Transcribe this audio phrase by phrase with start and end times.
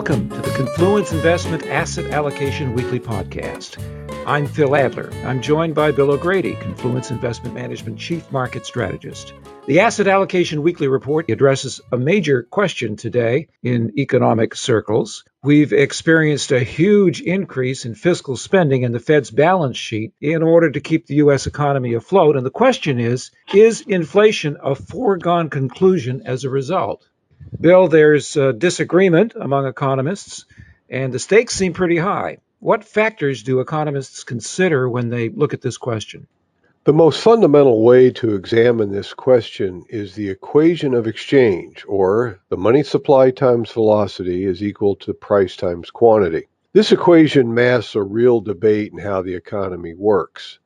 [0.00, 3.76] Welcome to the Confluence Investment Asset Allocation Weekly Podcast.
[4.26, 5.12] I'm Phil Adler.
[5.26, 9.34] I'm joined by Bill O'Grady, Confluence Investment Management Chief Market Strategist.
[9.66, 15.24] The Asset Allocation Weekly Report addresses a major question today in economic circles.
[15.42, 20.70] We've experienced a huge increase in fiscal spending in the Fed's balance sheet in order
[20.70, 21.46] to keep the U.S.
[21.46, 22.38] economy afloat.
[22.38, 27.06] And the question is Is inflation a foregone conclusion as a result?
[27.60, 30.46] Bill, there's disagreement among economists,
[30.88, 32.38] and the stakes seem pretty high.
[32.58, 36.26] What factors do economists consider when they look at this question?
[36.84, 42.56] The most fundamental way to examine this question is the equation of exchange, or the
[42.56, 46.46] money supply times velocity is equal to price times quantity.
[46.72, 50.59] This equation masks a real debate in how the economy works.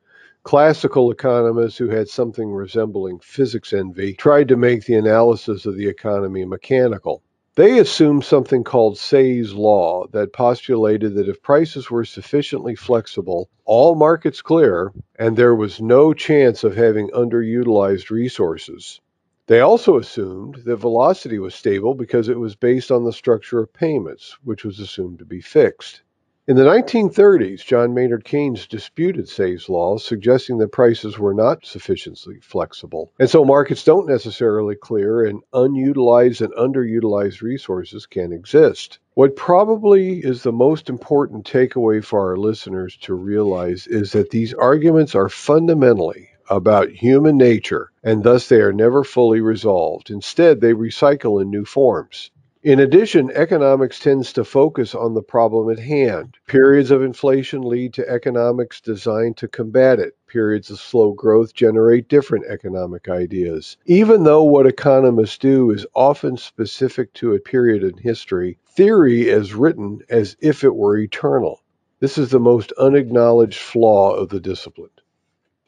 [0.45, 5.87] Classical economists who had something resembling physics envy tried to make the analysis of the
[5.87, 7.23] economy mechanical.
[7.55, 13.95] They assumed something called Say's law that postulated that if prices were sufficiently flexible, all
[13.95, 19.01] markets clear, and there was no chance of having underutilized resources.
[19.47, 23.73] They also assumed that velocity was stable because it was based on the structure of
[23.73, 26.03] payments, which was assumed to be fixed.
[26.47, 32.37] In the 1930s, John Maynard Keynes disputed Say's law, suggesting that prices were not sufficiently
[32.39, 38.99] flexible, and so markets don't necessarily clear and unutilized and underutilized resources can exist.
[39.15, 44.53] What probably is the most important takeaway for our listeners to realize is that these
[44.53, 50.11] arguments are fundamentally about human nature, and thus they are never fully resolved.
[50.11, 52.29] Instead, they recycle in new forms.
[52.65, 56.35] In addition, economics tends to focus on the problem at hand.
[56.47, 60.17] Periods of inflation lead to economics designed to combat it.
[60.25, 63.77] Periods of slow growth generate different economic ideas.
[63.85, 69.53] Even though what economists do is often specific to a period in history, theory is
[69.53, 71.61] written as if it were eternal.
[71.99, 74.89] This is the most unacknowledged flaw of the discipline.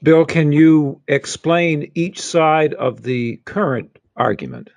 [0.02, 4.72] Bill, can you explain each side of the current argument?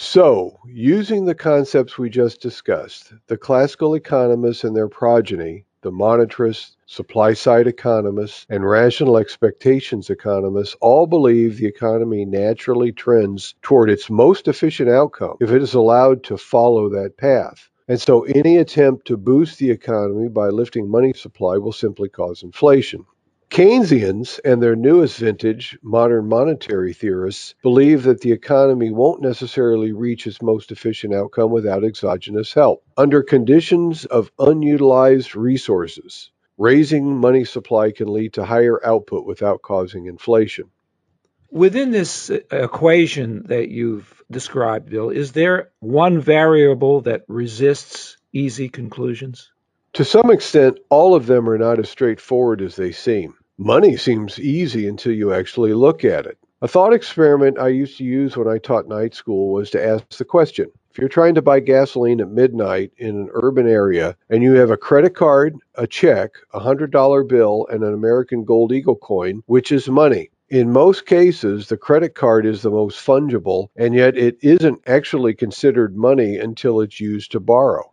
[0.00, 6.76] So, using the concepts we just discussed, the classical economists and their progeny, the monetarists,
[6.86, 14.08] supply side economists, and rational expectations economists all believe the economy naturally trends toward its
[14.08, 17.68] most efficient outcome if it is allowed to follow that path.
[17.88, 22.44] And so any attempt to boost the economy by lifting money supply will simply cause
[22.44, 23.04] inflation.
[23.50, 30.26] Keynesians and their newest vintage, modern monetary theorists, believe that the economy won't necessarily reach
[30.26, 32.84] its most efficient outcome without exogenous help.
[32.96, 40.06] Under conditions of unutilized resources, raising money supply can lead to higher output without causing
[40.06, 40.66] inflation.
[41.50, 48.68] Within this uh, equation that you've described, Bill, is there one variable that resists easy
[48.68, 49.50] conclusions?
[49.94, 53.34] To some extent, all of them are not as straightforward as they seem.
[53.60, 56.38] Money seems easy until you actually look at it.
[56.62, 60.08] A thought experiment I used to use when I taught night school was to ask
[60.10, 64.44] the question if you're trying to buy gasoline at midnight in an urban area and
[64.44, 68.94] you have a credit card, a check, a $100 bill, and an American Gold Eagle
[68.94, 70.30] coin, which is money?
[70.48, 75.34] In most cases, the credit card is the most fungible, and yet it isn't actually
[75.34, 77.92] considered money until it's used to borrow.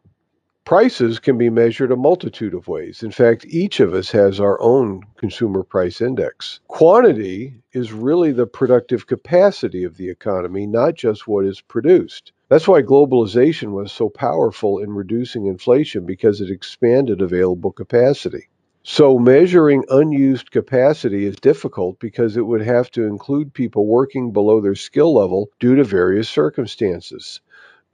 [0.65, 3.03] Prices can be measured a multitude of ways.
[3.03, 6.59] In fact, each of us has our own consumer price index.
[6.67, 12.31] Quantity is really the productive capacity of the economy, not just what is produced.
[12.49, 18.47] That's why globalization was so powerful in reducing inflation because it expanded available capacity.
[18.81, 24.61] So, measuring unused capacity is difficult because it would have to include people working below
[24.61, 27.39] their skill level due to various circumstances.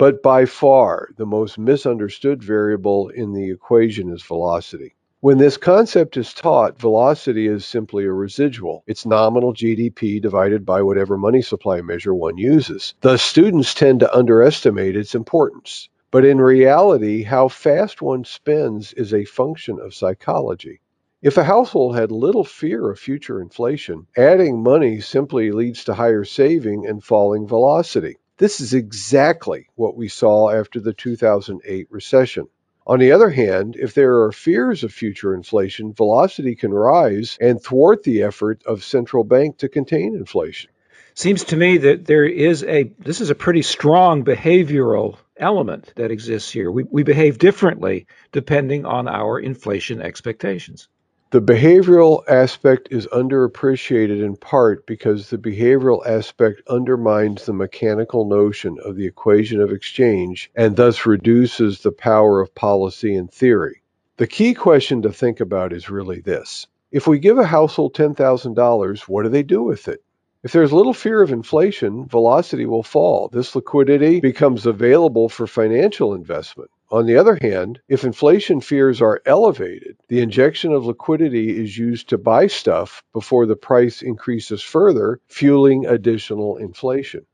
[0.02, 4.96] But by far, the most misunderstood variable in the equation is velocity.
[5.20, 8.84] When this concept is taught, velocity is simply a residual.
[8.88, 12.96] It's nominal GDP divided by whatever money supply measure one uses.
[13.02, 15.88] Thus, students tend to underestimate its importance.
[16.10, 20.80] But in reality, how fast one spends is a function of psychology.
[21.22, 26.24] If a household had little fear of future inflation, adding money simply leads to higher
[26.24, 28.18] saving and falling velocity.
[28.42, 32.48] This is exactly what we saw after the 2008 recession.
[32.88, 37.62] On the other hand, if there are fears of future inflation, velocity can rise and
[37.62, 40.72] thwart the effort of central bank to contain inflation.
[41.14, 46.10] Seems to me that there is a this is a pretty strong behavioral element that
[46.10, 46.72] exists here.
[46.72, 50.88] We, we behave differently depending on our inflation expectations.
[51.32, 58.78] The behavioral aspect is underappreciated in part because the behavioral aspect undermines the mechanical notion
[58.84, 63.82] of the equation of exchange and thus reduces the power of policy and theory.
[64.18, 66.68] The key question to think about is really this.
[66.92, 70.04] If we give a household $10,000, what do they do with it?
[70.44, 73.30] If there's little fear of inflation, velocity will fall.
[73.30, 76.72] This liquidity becomes available for financial investment.
[76.92, 82.10] On the other hand, if inflation fears are elevated, the injection of liquidity is used
[82.10, 87.26] to buy stuff before the price increases further, fueling additional inflation.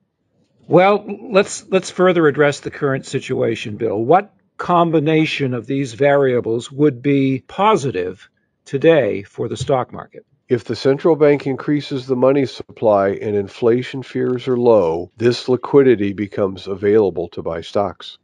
[0.68, 3.98] Well, let's let's further address the current situation, Bill.
[3.98, 8.30] What combination of these variables would be positive
[8.64, 10.24] today for the stock market?
[10.50, 16.14] If the central bank increases the money supply and inflation fears are low, this liquidity
[16.14, 18.20] becomes available to buy stocks.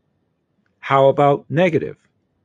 [0.83, 1.95] How about negative?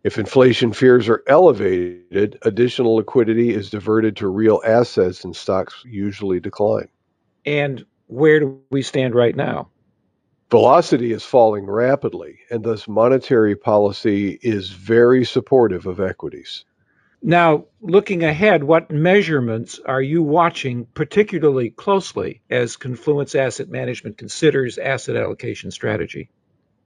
[0.04, 6.38] If inflation fears are elevated, additional liquidity is diverted to real assets and stocks usually
[6.38, 6.86] decline.
[7.44, 9.70] And where do we stand right now?
[10.52, 16.64] Velocity is falling rapidly, and thus monetary policy is very supportive of equities.
[17.20, 24.78] Now, looking ahead, what measurements are you watching particularly closely as Confluence Asset Management considers
[24.78, 26.30] asset allocation strategy?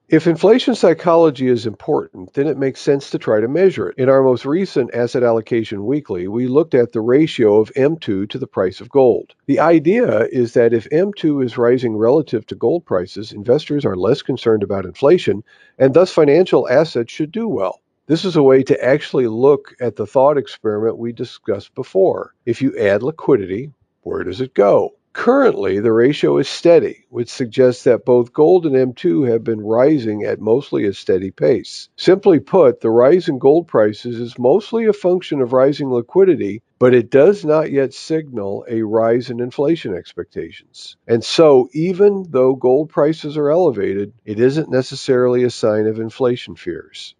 [0.08, 3.99] If inflation psychology is important, then it makes sense to try to measure it.
[3.99, 8.38] In our most recent Asset Allocation Weekly, we looked at the ratio of M2 to
[8.38, 9.34] the price of gold.
[9.46, 14.20] The idea is that if M2 is rising relative to gold prices, investors are less
[14.20, 15.44] concerned about inflation,
[15.78, 17.81] and thus financial assets should do well.
[18.06, 22.34] This is a way to actually look at the thought experiment we discussed before.
[22.44, 23.72] If you add liquidity,
[24.02, 24.94] where does it go?
[25.12, 30.23] Currently, the ratio is steady, which suggests that both gold and M2 have been rising
[30.25, 31.91] at mostly a steady pace.
[31.97, 36.94] Simply put, the rise in gold prices is mostly a function of rising liquidity, but
[36.94, 40.97] it does not yet signal a rise in inflation expectations.
[41.06, 46.56] And so, even though gold prices are elevated, it isn't necessarily a sign of inflation
[46.56, 47.14] fears.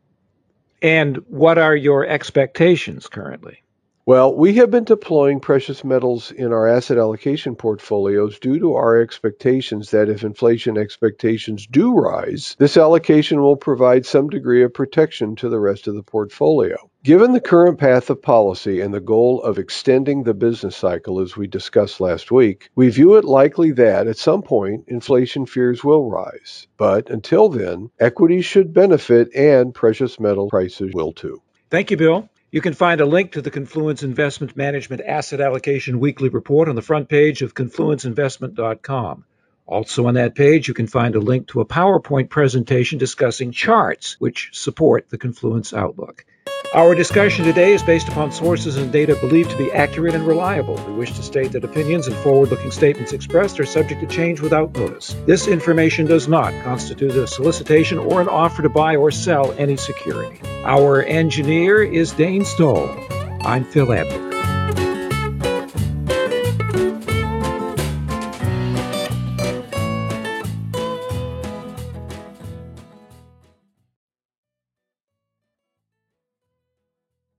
[0.81, 3.62] And what are your expectations currently?
[4.05, 9.01] Well, we have been deploying precious metals in our asset allocation portfolios due to our
[9.01, 15.37] expectations that if inflation expectations do rise, this allocation will provide some degree of protection
[15.37, 16.77] to the rest of the portfolio.
[17.05, 21.37] Given the current path of policy and the goal of extending the business cycle as
[21.37, 26.11] we discussed last week, we view it likely that at some point inflation fears will
[26.11, 26.67] rise.
[26.77, 31.41] But until then, equities should benefit and precious metal prices will too.
[31.71, 32.29] Thank you, Bill.
[32.55, 36.75] You can find a link to the Confluence Investment Management Asset Allocation Weekly Report on
[36.75, 39.25] the front page of confluenceinvestment.com.
[39.65, 44.21] Also on that page, you can find a link to a PowerPoint presentation discussing charts
[44.21, 46.27] which support the Confluence Outlook.
[46.75, 50.82] Our discussion today is based upon sources and data believed to be accurate and reliable.
[50.87, 54.41] We wish to state that opinions and forward looking statements expressed are subject to change
[54.41, 55.14] without notice.
[55.26, 59.76] This information does not constitute a solicitation or an offer to buy or sell any
[59.76, 60.41] security.
[60.64, 62.88] Our engineer is Dane Stoll.
[63.43, 64.31] I'm Phil Adler.